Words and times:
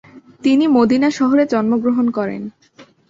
তিনি 0.43 0.65
মদিনা 0.77 1.09
শহরে 1.11 1.43
জন্মগ্রহণ 1.53 2.05
করেন। 2.11 2.41